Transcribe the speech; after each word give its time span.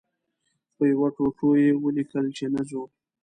په 0.75 0.83
یوه 0.91 1.07
ټوټو 1.15 1.49
یې 1.61 1.69
ولیکل 1.83 2.25
چې 2.37 2.45
نه 2.53 2.61
ځو. 2.69 2.83